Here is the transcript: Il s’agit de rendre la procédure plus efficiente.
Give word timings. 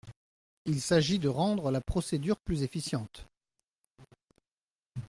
Il 0.65 0.81
s’agit 0.81 1.19
de 1.19 1.27
rendre 1.29 1.69
la 1.69 1.79
procédure 1.79 2.39
plus 2.39 2.63
efficiente. 2.63 3.27